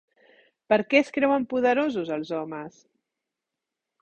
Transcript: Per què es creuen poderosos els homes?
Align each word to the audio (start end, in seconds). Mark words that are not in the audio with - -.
Per 0.73 0.79
què 0.93 0.99
es 1.01 1.11
creuen 1.17 1.45
poderosos 1.51 2.11
els 2.17 2.33
homes? 2.39 2.81